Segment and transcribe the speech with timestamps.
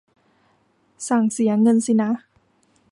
[1.07, 2.09] สั่งเสียเงินสินะ